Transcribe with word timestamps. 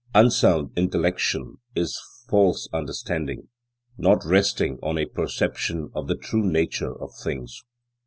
Unsound 0.15 0.71
intellection 0.75 1.59
is 1.75 2.01
false 2.27 2.67
understanding, 2.73 3.49
not 3.99 4.25
resting 4.25 4.79
on 4.81 4.97
a 4.97 5.05
perception 5.05 5.91
of 5.93 6.07
the 6.07 6.15
true 6.17 6.43
nature 6.43 6.99
of 6.99 7.11
things. 7.23 7.61